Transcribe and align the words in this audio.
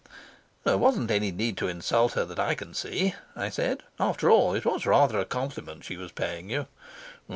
"There 0.63 0.79
wasn't 0.79 1.11
any 1.11 1.31
need 1.31 1.57
to 1.57 1.67
insult 1.67 2.13
her 2.13 2.25
that 2.25 2.39
I 2.39 2.55
can 2.55 2.73
see," 2.73 3.13
I 3.35 3.49
said. 3.49 3.83
"After 3.99 4.31
all, 4.31 4.55
it 4.55 4.65
was 4.65 4.87
rather 4.87 5.19
a 5.19 5.25
compliment 5.25 5.83
she 5.83 5.95
was 5.95 6.11
paying 6.11 6.49
you." 6.49 6.65